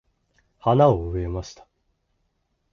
[0.57, 1.67] 花を植えました。